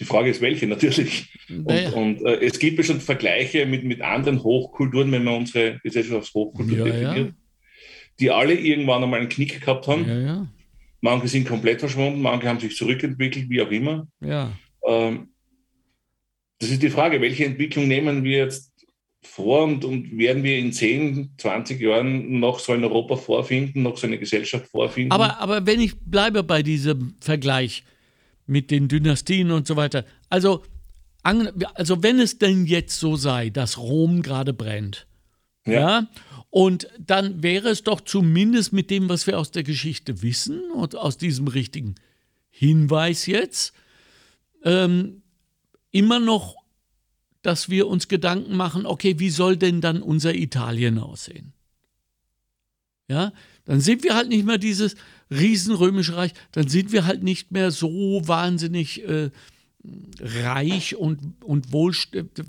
[0.00, 1.28] die Frage ist, welche natürlich.
[1.48, 1.90] Naja.
[1.90, 5.78] Und, und äh, es gibt ja schon Vergleiche mit, mit anderen Hochkulturen, wenn man unsere
[5.82, 7.34] Gesellschaft als Hochkultur ja, definiert, ja.
[8.20, 10.08] die alle irgendwann einmal einen Knick gehabt haben.
[10.08, 10.48] Ja,
[11.00, 14.06] manche sind komplett verschwunden, manche haben sich zurückentwickelt, wie auch immer.
[14.86, 15.28] Ähm,
[16.58, 18.72] das ist die Frage, welche Entwicklung nehmen wir jetzt
[19.22, 23.96] vor und, und, werden wir in 10, 20 Jahren noch so ein Europa vorfinden, noch
[23.96, 25.12] so eine Gesellschaft vorfinden?
[25.12, 27.84] Aber, aber wenn ich bleibe bei diesem Vergleich
[28.46, 30.64] mit den Dynastien und so weiter, also,
[31.22, 35.06] also wenn es denn jetzt so sei, dass Rom gerade brennt,
[35.66, 35.72] ja.
[35.72, 36.06] ja,
[36.50, 40.96] und dann wäre es doch zumindest mit dem, was wir aus der Geschichte wissen und
[40.96, 41.96] aus diesem richtigen
[42.50, 43.74] Hinweis jetzt,
[44.64, 45.22] ähm,
[45.90, 46.56] immer noch,
[47.42, 51.52] dass wir uns Gedanken machen, okay, wie soll denn dann unser Italien aussehen?
[53.08, 53.32] Ja,
[53.64, 54.96] dann sind wir halt nicht mehr dieses
[55.30, 59.30] Riesenrömische Reich, dann sind wir halt nicht mehr so wahnsinnig äh,
[60.20, 61.94] reich und, und wohl,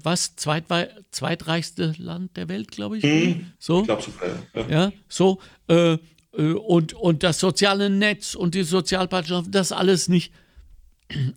[0.03, 3.03] was, zweitreichste Land der Welt, glaube ich.
[3.03, 3.51] Mhm.
[3.59, 3.81] So?
[3.81, 4.11] Ich glaube so,
[4.59, 4.69] ja.
[4.69, 4.93] ja.
[5.07, 5.39] so.
[5.67, 5.97] Äh,
[6.33, 10.33] äh, und, und das soziale Netz und die Sozialpartnerschaft, das alles nicht.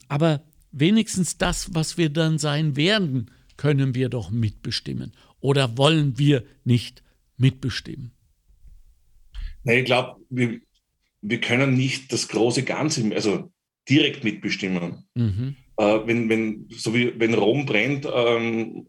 [0.09, 5.12] Aber wenigstens das, was wir dann sein werden, können wir doch mitbestimmen.
[5.40, 7.02] Oder wollen wir nicht
[7.37, 8.12] mitbestimmen?
[9.64, 10.61] Nein, ich glaube, wir,
[11.20, 13.52] wir können nicht das große Ganze, also
[13.88, 15.05] direkt mitbestimmen.
[15.14, 15.57] Mhm.
[15.83, 18.87] Äh, wenn, wenn, so wie wenn Rom brennt, ähm,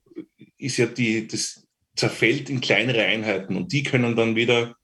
[0.58, 4.76] ist ja die, das zerfällt in kleinere Einheiten und die können dann wieder,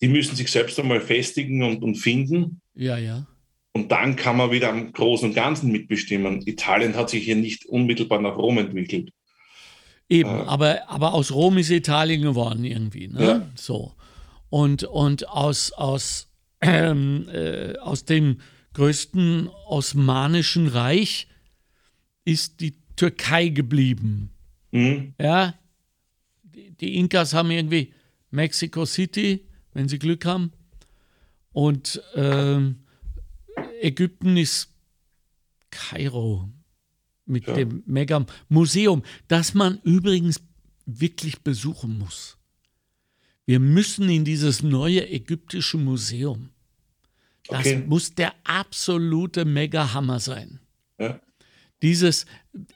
[0.00, 2.60] die müssen sich selbst einmal festigen und, und finden.
[2.74, 3.26] Ja, ja.
[3.72, 6.42] Und dann kann man wieder am Großen und Ganzen mitbestimmen.
[6.46, 9.10] Italien hat sich hier nicht unmittelbar nach Rom entwickelt.
[10.08, 13.06] Eben, äh, aber, aber aus Rom ist Italien geworden irgendwie.
[13.06, 13.22] Ne?
[13.24, 13.50] Ja.
[13.54, 13.92] So.
[14.48, 16.28] Und, und aus, aus,
[16.60, 18.38] ähm, äh, aus dem
[18.74, 21.28] größten osmanischen Reich
[22.24, 24.30] ist die Türkei geblieben.
[24.72, 25.14] Mhm.
[25.20, 25.54] Ja,
[26.42, 27.92] die, die Inkas haben irgendwie
[28.30, 30.52] Mexico City, wenn sie Glück haben.
[31.52, 32.80] Und ähm,
[33.80, 34.72] Ägypten ist
[35.70, 36.48] Kairo
[37.26, 37.54] mit ja.
[37.54, 40.40] dem Mega-Museum, das man übrigens
[40.86, 42.36] wirklich besuchen muss.
[43.46, 46.50] Wir müssen in dieses neue ägyptische Museum.
[47.48, 47.84] Das okay.
[47.86, 50.60] muss der absolute Mega-Hammer sein.
[50.98, 51.20] Ja.
[51.82, 52.26] Dieses,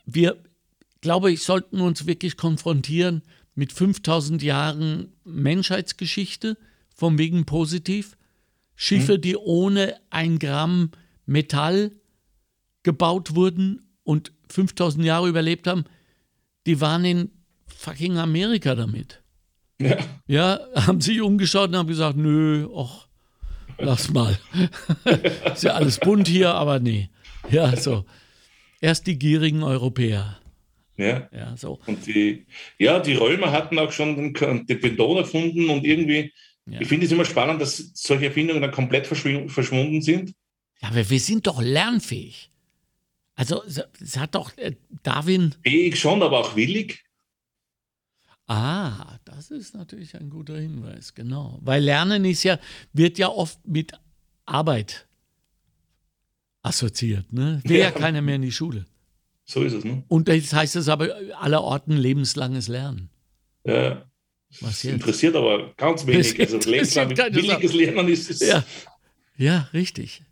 [0.06, 0.42] wir,
[1.00, 3.22] glaube ich, sollten uns wirklich konfrontieren
[3.54, 6.56] mit 5000 Jahren Menschheitsgeschichte,
[6.94, 8.16] vom wegen positiv.
[8.76, 9.20] Schiffe, mhm.
[9.20, 10.90] die ohne ein Gramm
[11.26, 11.92] Metall
[12.82, 15.84] gebaut wurden und 5000 Jahre überlebt haben,
[16.66, 17.30] die waren in
[17.66, 19.22] fucking Amerika damit.
[19.80, 19.98] Ja.
[20.26, 23.08] ja, haben sich umgeschaut und haben gesagt, nö, ach,
[23.78, 24.38] lass mal.
[25.52, 27.10] Ist ja alles bunt hier, aber nee.
[27.50, 28.04] Ja, so.
[28.80, 30.38] Erst die gierigen Europäer.
[30.96, 31.28] Ja.
[31.32, 31.80] ja, so.
[31.86, 32.46] Und die,
[32.78, 36.32] ja, die Römer hatten auch schon den, den Beton erfunden und irgendwie,
[36.66, 36.80] ja.
[36.80, 40.34] ich finde es immer spannend, dass solche Erfindungen dann komplett verschwunden sind.
[40.80, 42.50] Ja, aber wir sind doch lernfähig.
[43.36, 45.54] Also, es hat doch äh, Darwin.
[45.62, 47.03] Fähig schon, aber auch willig.
[48.46, 51.58] Ah, das ist natürlich ein guter Hinweis, genau.
[51.62, 52.58] Weil Lernen ist ja,
[52.92, 53.92] wird ja oft mit
[54.44, 55.06] Arbeit
[56.62, 57.32] assoziiert.
[57.32, 57.60] Ne?
[57.64, 57.84] Will ja.
[57.84, 58.84] ja keiner mehr in die Schule.
[59.46, 60.02] So ist es, ne?
[60.08, 63.10] Und das heißt es aber aller Orten lebenslanges Lernen.
[63.64, 64.04] Ja.
[64.60, 64.94] Was jetzt?
[64.94, 66.38] interessiert aber ganz wenig.
[66.38, 68.40] Also lebenslang, williges Lernen ist es.
[68.40, 68.64] Ja.
[69.36, 70.22] ja, richtig.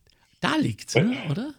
[0.41, 1.17] Da liegt es, ne?
[1.31, 1.55] oder?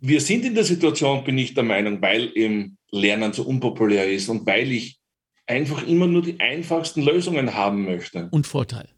[0.00, 4.28] Wir sind in der Situation, bin ich der Meinung, weil eben Lernen so unpopulär ist
[4.28, 4.98] und weil ich
[5.46, 8.28] einfach immer nur die einfachsten Lösungen haben möchte.
[8.30, 8.88] Und Vorteil.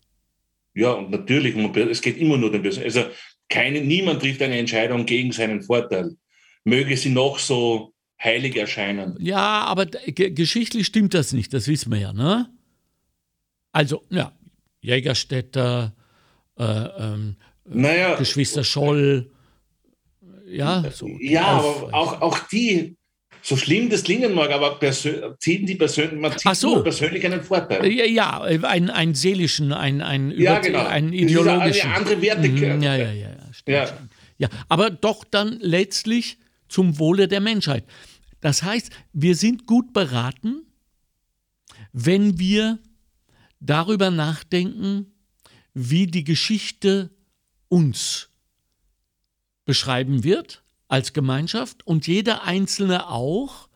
[0.75, 2.83] Ja, und natürlich, es geht immer nur den Bösen.
[2.83, 3.05] Also
[3.49, 6.17] keine, niemand trifft eine Entscheidung gegen seinen Vorteil.
[6.65, 9.17] Möge sie noch so heilig erscheinen.
[9.21, 12.51] Ja, aber geschichtlich stimmt das nicht, das wissen wir ja, ne?
[13.73, 14.33] Also, ja,
[14.81, 15.95] Jägerstädter,
[16.59, 19.31] äh, ähm, naja, Geschwister Scholl,
[20.47, 21.09] ja, so.
[21.21, 22.96] Ja, aber auch, auch die
[23.47, 24.81] so schlimm das klingen mag, aber
[25.39, 26.83] ziehen die persönlich, man zieht so.
[26.83, 27.87] persönlich einen Vorteil.
[27.87, 30.85] Ja, ja einen, einen seelischen, einen, einen, ja, genau.
[30.85, 31.91] einen ideologischen.
[31.91, 32.49] Eine andere Werte.
[32.49, 33.29] Mhm, ja, ja, ja,
[33.69, 33.89] ja,
[34.39, 34.49] ja.
[34.69, 37.85] Aber doch dann letztlich zum Wohle der Menschheit.
[38.41, 40.63] Das heißt, wir sind gut beraten,
[41.93, 42.81] wenn wir
[43.61, 45.15] darüber nachdenken,
[45.73, 47.11] wie die Geschichte
[47.69, 48.29] uns
[49.65, 53.68] beschreiben wird als Gemeinschaft und jeder Einzelne auch,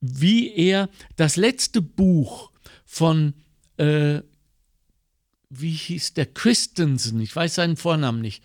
[0.00, 2.50] wie er das letzte Buch
[2.84, 3.34] von,
[3.76, 4.20] äh,
[5.50, 8.42] wie hieß der, Christensen, ich weiß seinen Vornamen nicht,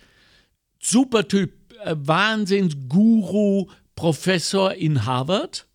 [0.80, 1.52] super Typ,
[1.84, 5.66] äh, Wahnsinnsguru, Professor in Harvard.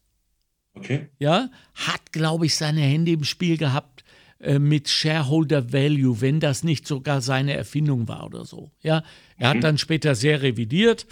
[0.73, 1.09] Okay.
[1.19, 4.05] Ja, hat, glaube ich, seine Hände im Spiel gehabt
[4.39, 8.71] äh, mit Shareholder Value, wenn das nicht sogar seine Erfindung war oder so.
[8.81, 9.03] Ja,
[9.37, 9.57] er mhm.
[9.57, 11.07] hat dann später sehr revidiert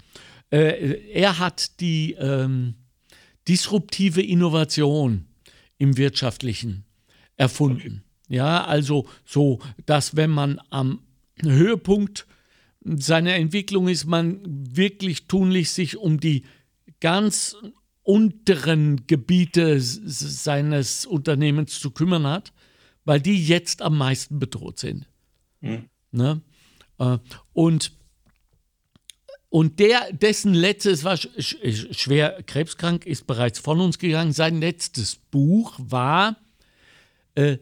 [0.51, 2.75] äh, er hat die ähm,
[3.47, 5.25] disruptive Innovation
[5.77, 6.85] im Wirtschaftlichen
[7.37, 8.03] erfunden.
[8.27, 8.35] Okay.
[8.35, 11.01] Ja, also so, dass wenn man am
[11.41, 12.27] Höhepunkt
[12.83, 16.43] seiner Entwicklung ist, man wirklich tunlich sich um die
[16.99, 17.55] ganz
[18.03, 22.53] unteren Gebiete seines Unternehmens zu kümmern hat,
[23.05, 25.07] weil die jetzt am meisten bedroht sind.
[25.61, 25.89] Mhm.
[26.11, 26.41] Ne?
[26.99, 27.17] Äh,
[27.53, 27.91] und
[29.49, 34.31] und der, dessen letztes war schwer krebskrank, ist bereits von uns gegangen.
[34.31, 36.37] Sein letztes Buch war,
[37.33, 37.57] äh,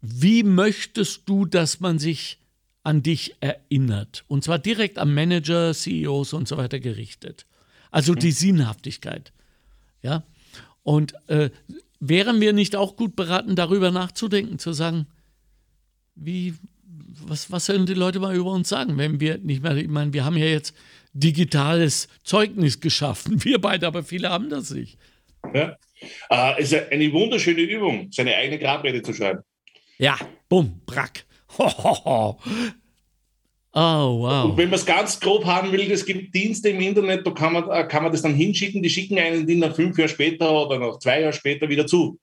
[0.00, 2.38] wie möchtest du, dass man sich
[2.82, 4.24] an dich erinnert?
[4.28, 7.44] Und zwar direkt am Manager, CEOs und so weiter gerichtet.
[7.90, 9.32] Also die Sinnhaftigkeit.
[10.00, 10.24] Ja.
[10.82, 11.50] Und äh,
[11.98, 15.06] wären wir nicht auch gut beraten, darüber nachzudenken, zu sagen,
[16.14, 16.54] wie,
[17.26, 20.14] was, was sollen die Leute mal über uns sagen, wenn wir nicht mehr, ich meine,
[20.14, 20.74] wir haben ja jetzt
[21.12, 23.44] digitales Zeugnis geschaffen.
[23.44, 24.98] Wir beide, aber viele haben das nicht.
[25.54, 25.76] Ja.
[26.30, 29.40] Äh, ist eine wunderschöne Übung, seine eigene Grabrede zu schreiben.
[29.98, 30.18] Ja,
[30.48, 31.24] bumm, brack.
[33.72, 34.44] Oh, wow.
[34.46, 37.52] Und wenn man es ganz grob haben will, es gibt Dienste im Internet, da kann
[37.52, 40.50] man, äh, kann man das dann hinschicken, die schicken einen die nach fünf Jahren später
[40.50, 42.18] oder nach zwei Jahren später wieder zu.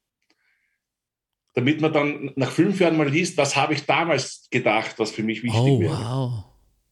[1.54, 5.24] Damit man dann nach fünf Jahren mal liest, was habe ich damals gedacht, was für
[5.24, 5.94] mich wichtig oh, wäre.
[5.94, 6.44] Wow.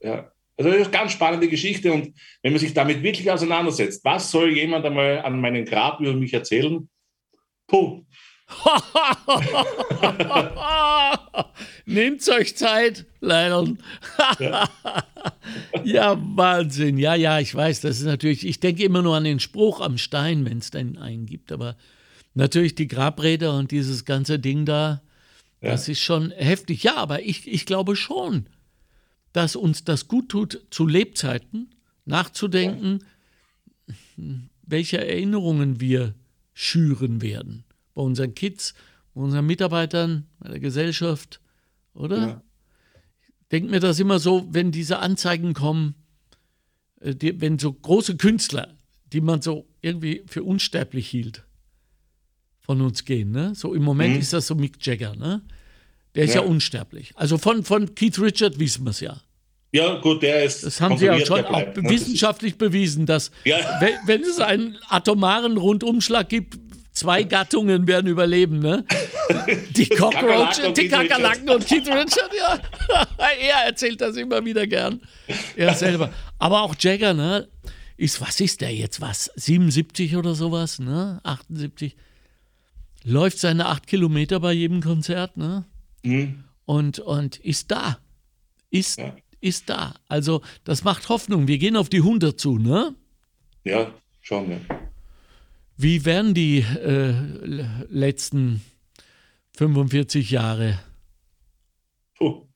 [0.01, 0.31] Ja.
[0.57, 4.31] Also das ist eine ganz spannende Geschichte und wenn man sich damit wirklich auseinandersetzt, was
[4.31, 6.87] soll jemand einmal an meinem Grab über mich erzählen?
[7.67, 8.05] Puh.
[11.85, 13.65] Nehmt euch Zeit, leider.
[14.39, 14.69] ja.
[15.83, 16.97] ja, Wahnsinn.
[16.97, 19.97] Ja, ja, ich weiß, das ist natürlich, ich denke immer nur an den Spruch am
[19.97, 21.75] Stein, wenn es denn einen gibt, aber
[22.33, 25.01] natürlich die Grabrede und dieses ganze Ding da,
[25.61, 25.71] ja.
[25.71, 26.83] das ist schon heftig.
[26.83, 28.45] Ja, aber ich, ich glaube schon,
[29.35, 33.03] dass uns das gut tut, zu Lebzeiten nachzudenken,
[34.61, 36.15] welche Erinnerungen wir
[36.53, 37.65] schüren werden.
[37.93, 38.75] Bei unseren Kids,
[39.13, 41.41] bei unseren Mitarbeitern, bei der Gesellschaft,
[41.93, 42.17] oder?
[42.17, 42.43] Ja.
[43.51, 45.95] denke mir das immer so, wenn diese Anzeigen kommen,
[47.01, 48.73] äh, die, wenn so große Künstler,
[49.11, 51.43] die man so irgendwie für unsterblich hielt,
[52.61, 53.31] von uns gehen.
[53.31, 53.53] Ne?
[53.53, 54.21] So im Moment mhm.
[54.21, 55.41] ist das so Mick Jagger, ne?
[56.15, 57.11] Der ist ja, ja unsterblich.
[57.15, 59.21] Also von, von Keith Richard wissen wir es ja.
[59.75, 60.63] Ja, gut, der ist.
[60.63, 61.89] Das haben sie ja schon bleibt, auch ne?
[61.89, 63.57] wissenschaftlich bewiesen, dass ja.
[63.81, 66.57] wenn, wenn, es einen atomaren Rundumschlag gibt,
[66.93, 68.85] zwei Gattungen werden überleben, ne?
[69.71, 72.57] Die Cockroaches, die Kakerlaken und Keith Richard, ja.
[73.17, 75.01] er erzählt das immer wieder gern.
[75.57, 76.13] Er selber.
[76.39, 77.49] Aber auch Jagger, ne?
[77.97, 79.01] Ist, was ist der jetzt?
[79.01, 79.29] Was?
[79.35, 81.19] 77 oder sowas, ne?
[81.23, 81.97] 78.
[83.03, 85.65] Läuft seine acht Kilometer bei jedem Konzert, ne?
[86.03, 86.45] Mhm.
[86.63, 87.99] Und, und ist da.
[88.69, 89.15] Ist, ja.
[89.45, 89.93] Ist da.
[90.07, 91.47] Also, das macht Hoffnung.
[91.47, 92.95] Wir gehen auf die 100 zu, ne?
[93.63, 94.61] Ja, schauen wir.
[95.77, 97.13] Wie werden die äh,
[97.89, 98.61] letzten
[99.57, 100.79] 45 Jahre?
[102.19, 102.47] Oh.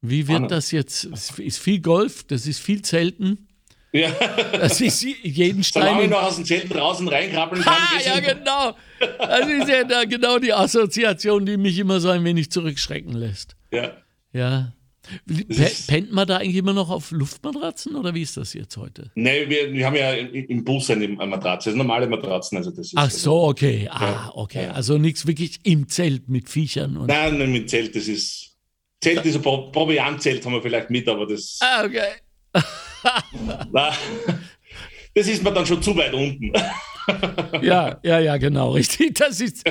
[0.00, 0.48] Wie wird Anna.
[0.48, 1.04] das jetzt?
[1.04, 3.48] Es ist viel Golf, das ist viel Zelten.
[3.92, 4.10] Ja.
[4.52, 5.82] Das ist jeden Stein.
[5.82, 7.74] Solange ich noch aus dem Zelt draußen reinkrabbeln kann.
[7.74, 8.76] Ha, ja, genau.
[9.18, 13.56] Das ist ja da genau die Assoziation, die mich immer so ein wenig zurückschrecken lässt.
[13.72, 13.96] Ja.
[14.32, 14.72] Ja.
[15.86, 19.10] Pennt man da eigentlich immer noch auf Luftmatratzen oder wie ist das jetzt heute?
[19.14, 22.58] Nein, wir, wir haben ja im Bus eine Matratze, also normale Matratzen.
[22.58, 23.88] Also das ist Ach so, okay.
[23.90, 24.64] Ah, okay.
[24.64, 24.72] Ja.
[24.72, 26.96] Also nichts wirklich im Zelt mit Viechern.
[26.96, 28.56] Und nein, nein, mit Zelt, das ist.
[29.00, 31.58] Zelt ist ein Proviantzelt, haben wir vielleicht mit, aber das.
[31.60, 32.08] Ah, okay.
[35.14, 36.52] Das ist mir dann schon zu weit unten.
[37.62, 39.16] ja, ja, ja, genau, richtig.
[39.16, 39.64] Das ist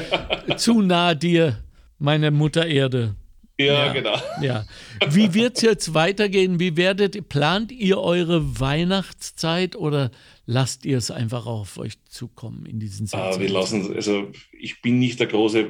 [0.57, 1.63] zu nah dir,
[1.99, 3.15] meine Mutter Erde.
[3.59, 4.15] Ja, ja, genau.
[4.41, 4.65] Ja.
[5.09, 6.59] Wie wird es jetzt weitergehen?
[6.59, 10.11] Wie werdet, plant ihr eure Weihnachtszeit oder
[10.45, 13.35] lasst ihr es einfach auf euch zukommen in diesen Zeit?
[13.35, 15.69] Ah, wir lassen also ich bin nicht der große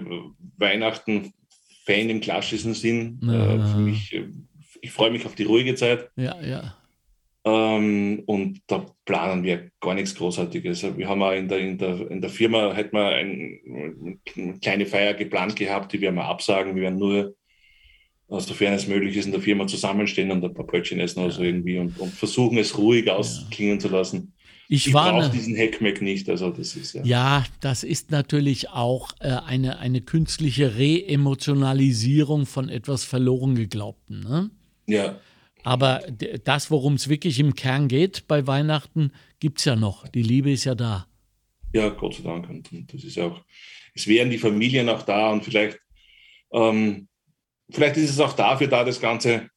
[0.57, 3.19] Weihnachten-Fan im klassischen Sinn.
[3.23, 4.27] Äh, für mich, äh,
[4.81, 6.09] ich freue mich auf die ruhige Zeit.
[6.17, 6.75] Ja, ja.
[7.47, 10.97] Ähm, und da planen wir gar nichts Großartiges.
[10.97, 14.85] Wir haben auch in der, in der, in der Firma hätten wir ein, eine kleine
[14.85, 16.75] Feier geplant gehabt, die werden wir absagen.
[16.75, 17.35] Wir werden nur,
[18.29, 21.43] sofern es möglich ist, in der Firma zusammenstehen und ein paar Brötchen essen oder so
[21.43, 24.33] irgendwie und, und versuchen es ruhig ausklingen zu lassen.
[24.69, 26.29] Ich, ich brauche diesen Heckmeck nicht.
[26.29, 27.03] Also das ist, ja.
[27.03, 34.19] ja, das ist natürlich auch äh, eine, eine künstliche Re-Emotionalisierung von etwas verloren geglaubten.
[34.19, 34.49] Ne?
[34.87, 35.19] Ja.
[35.63, 36.01] Aber
[36.43, 40.07] das, worum es wirklich im Kern geht bei Weihnachten, gibt es ja noch.
[40.07, 41.07] Die Liebe ist ja da.
[41.73, 42.49] Ja, Gott sei Dank.
[42.49, 43.41] Und, das ist auch,
[43.93, 45.79] es wären die Familien auch da und vielleicht,
[46.51, 47.07] ähm,
[47.69, 49.49] vielleicht ist es auch dafür da, das ganze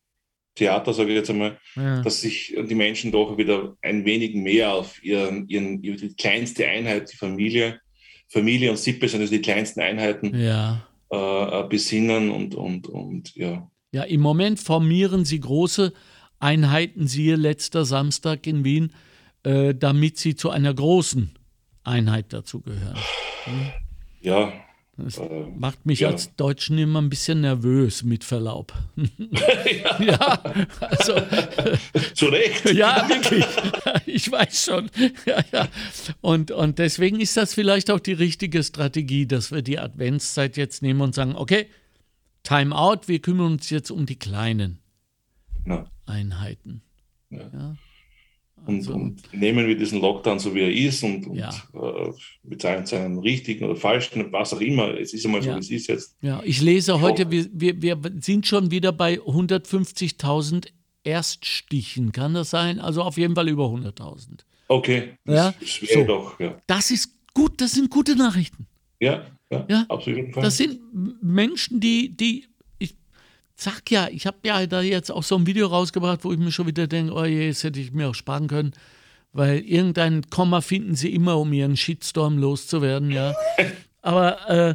[0.55, 2.03] Theater, sage ich jetzt einmal, ja.
[2.03, 7.13] dass sich die Menschen doch wieder ein wenig mehr auf ihren, ihren, ihre kleinste Einheit,
[7.13, 7.81] die Familie,
[8.29, 10.87] Familie und Sippe sind also die kleinsten Einheiten, ja.
[11.11, 13.71] äh, besinnen und, und, und ja.
[13.93, 15.93] Ja, im Moment formieren sie große
[16.39, 18.93] Einheiten, siehe letzter Samstag in Wien,
[19.43, 21.33] äh, damit sie zu einer großen
[21.83, 22.99] Einheit dazugehören.
[23.45, 23.71] Hm?
[24.21, 24.53] Ja.
[25.05, 26.09] Das äh, macht mich ja.
[26.09, 28.73] als Deutschen immer ein bisschen nervös, mit Verlaub.
[28.97, 30.43] ja, ja
[30.81, 31.15] also.
[32.15, 32.71] Zu Recht.
[32.81, 33.45] Ja, wirklich.
[34.07, 34.91] Ich weiß schon.
[35.27, 35.69] Ja, ja.
[36.21, 40.83] Und, und deswegen ist das vielleicht auch die richtige Strategie, dass wir die Adventszeit jetzt
[40.83, 41.67] nehmen und sagen: Okay,
[42.43, 44.79] Time out, wir kümmern uns jetzt um die kleinen.
[46.07, 46.83] Einheiten.
[47.31, 47.77] Ja.
[48.67, 48.75] Ja.
[48.75, 52.13] Also, und, und, nehmen wir diesen Lockdown so wie er ist und, und äh,
[52.45, 54.99] mit seinen, seinen, richtigen oder falschen, was auch immer.
[54.99, 56.17] Es ist einmal so, wie es ist jetzt.
[56.23, 60.69] Ja, ich lese heute, wir, wir, wir sind schon wieder bei 150.000
[61.05, 62.13] Erststichen.
[62.13, 62.79] Kann das sein?
[62.79, 64.45] Also auf jeden Fall über 100.000.
[64.69, 65.53] Okay, ja?
[65.59, 66.05] das, das so.
[66.05, 66.61] doch, ja.
[66.67, 68.67] Das ist gut, das sind gute Nachrichten.
[69.01, 70.37] Ja, ja, ja, absolut.
[70.37, 70.79] Das sind
[71.23, 72.47] Menschen, die, die,
[73.61, 76.51] sag ja, ich habe ja da jetzt auch so ein Video rausgebracht, wo ich mir
[76.51, 78.73] schon wieder denke, oh je, das hätte ich mir auch sparen können,
[79.33, 83.35] weil irgendein Komma finden sie immer, um ihren Shitstorm loszuwerden, ja.
[84.03, 84.75] Aber äh,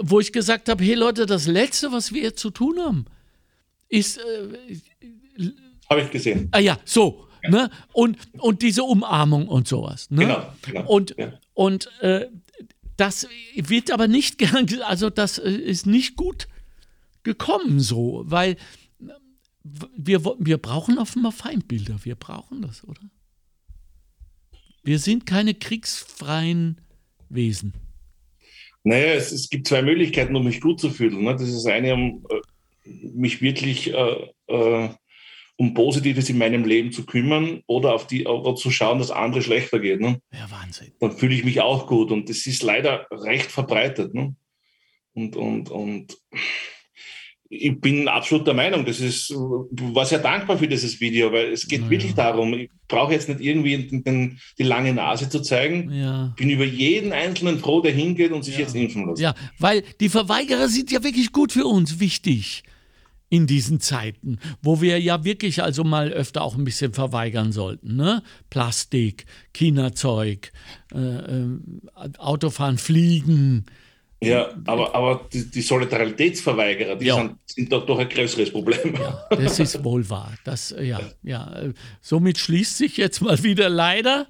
[0.00, 3.04] wo ich gesagt habe, hey Leute, das Letzte, was wir jetzt zu tun haben,
[3.88, 4.18] ist.
[4.18, 5.52] Äh,
[5.88, 6.48] habe ich gesehen.
[6.50, 7.28] Ah ja, so.
[7.44, 7.50] Ja.
[7.50, 7.70] Ne?
[7.92, 10.10] Und, und diese Umarmung und sowas.
[10.10, 10.22] Ne?
[10.22, 10.86] Genau, genau.
[10.90, 11.32] Und, ja.
[11.54, 12.26] und äh,
[12.96, 16.48] das wird aber nicht gern, also das äh, ist nicht gut
[17.28, 18.56] gekommen so, weil
[19.62, 22.04] wir, wir brauchen offenbar Feindbilder.
[22.04, 23.02] Wir brauchen das, oder?
[24.82, 26.80] Wir sind keine kriegsfreien
[27.28, 27.74] Wesen.
[28.82, 31.22] Naja, es, es gibt zwei Möglichkeiten, um mich gut zu fühlen.
[31.22, 31.32] Ne?
[31.32, 34.88] Das ist eine, um äh, mich wirklich äh, äh,
[35.60, 39.42] um Positives in meinem Leben zu kümmern oder auf die oder zu schauen, dass andere
[39.42, 40.00] schlechter geht.
[40.00, 40.22] Ne?
[40.32, 40.92] Ja, Wahnsinn.
[41.00, 44.14] Dann fühle ich mich auch gut und das ist leider recht verbreitet.
[44.14, 44.36] Ne?
[45.14, 46.16] Und, und, und
[47.50, 51.66] ich bin absolut der Meinung, das ist, war sehr dankbar für dieses Video, weil es
[51.66, 51.90] geht ja.
[51.90, 55.90] wirklich darum, ich brauche jetzt nicht irgendwie den, den, die lange Nase zu zeigen.
[55.90, 56.34] Ja.
[56.36, 58.60] Bin über jeden Einzelnen froh, der hingeht und sich ja.
[58.60, 59.20] jetzt impfen lässt.
[59.20, 62.64] Ja, weil die Verweigerer sind ja wirklich gut für uns, wichtig
[63.30, 67.96] in diesen Zeiten, wo wir ja wirklich also mal öfter auch ein bisschen verweigern sollten.
[67.96, 68.22] Ne?
[68.48, 70.50] Plastik, China-Zeug,
[70.94, 71.58] äh, äh,
[72.18, 73.66] Autofahren, Fliegen,
[74.20, 77.16] ja, aber, aber die, die Solidaritätsverweigerer, die ja.
[77.16, 78.94] sind, sind doch, doch ein größeres Problem.
[78.94, 80.32] Ja, das ist wohl wahr.
[80.44, 81.62] Das, ja, ja.
[82.00, 84.26] Somit schließt sich jetzt mal wieder leider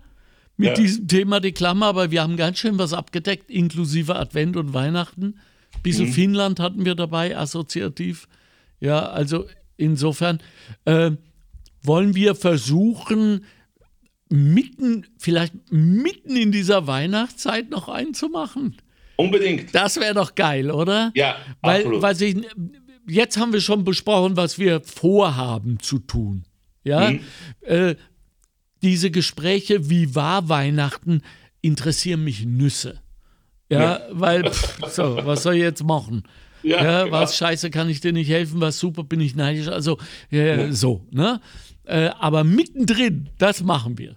[0.59, 0.75] mit ja.
[0.75, 5.39] diesem Thema die Klammer, aber wir haben ganz schön was abgedeckt, inklusive Advent und Weihnachten.
[5.75, 6.13] Ein bisschen mhm.
[6.13, 8.29] Finnland hatten wir dabei, assoziativ.
[8.81, 10.41] Ja, also insofern
[10.85, 11.13] äh,
[11.83, 13.45] wollen wir versuchen,
[14.29, 18.77] mitten, vielleicht mitten in dieser Weihnachtszeit noch einzumachen.
[19.19, 19.75] Unbedingt.
[19.75, 21.11] Das wäre doch geil, oder?
[21.15, 22.03] Ja, weil, absolut.
[22.03, 22.37] Weil sich,
[23.09, 26.45] jetzt haben wir schon besprochen, was wir vorhaben zu tun.
[26.85, 27.21] Ja, mhm.
[27.63, 27.97] äh,
[28.81, 31.23] diese Gespräche, wie war Weihnachten,
[31.61, 33.01] interessieren mich Nüsse.
[33.69, 34.01] Ja, ja.
[34.13, 36.23] weil, pff, so, was soll ich jetzt machen?
[36.63, 37.17] Ja, ja genau.
[37.17, 39.67] was scheiße kann ich dir nicht helfen, was super bin ich neidisch.
[39.67, 39.99] Also,
[40.31, 41.41] ja, so, ne?
[41.85, 44.17] Äh, aber mittendrin, das machen wir.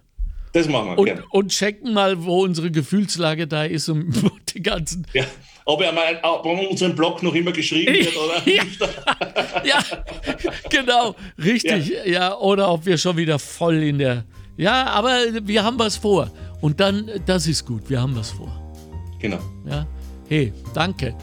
[0.52, 0.98] Das machen wir.
[0.98, 1.24] Und, gerne.
[1.30, 4.12] und checken mal, wo unsere Gefühlslage da ist und
[4.54, 5.06] die ganzen.
[5.12, 5.24] Ja.
[5.64, 8.64] Ob er mal ob er unseren Blog noch immer geschrieben wird oder ja.
[9.64, 9.84] ja,
[10.68, 11.88] genau, richtig.
[11.88, 12.04] Ja.
[12.04, 14.24] ja, oder ob wir schon wieder voll in der.
[14.56, 16.30] Ja, aber wir haben was vor.
[16.60, 18.50] Und dann, das ist gut, wir haben was vor.
[19.20, 19.38] Genau.
[19.68, 19.86] Ja.
[20.28, 21.14] Hey, danke.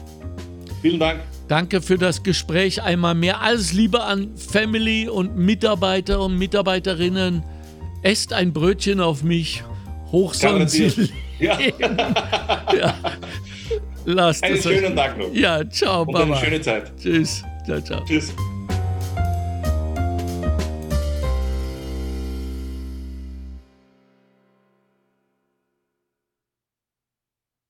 [0.82, 1.20] Vielen Dank.
[1.48, 3.40] Danke für das Gespräch einmal mehr.
[3.40, 7.42] Alles Liebe an Family und Mitarbeiter und Mitarbeiterinnen.
[8.02, 9.64] Esst ein Brötchen auf mich.
[10.12, 11.10] Hoch sie
[11.40, 11.58] ja.
[12.76, 12.94] ja.
[14.04, 15.32] Lasst Einen schönen Tag noch.
[15.32, 16.92] Ja, ciao, Und Eine schöne Zeit.
[17.00, 17.42] Tschüss.
[17.66, 18.04] Ciao, ciao.
[18.04, 18.34] Tschüss.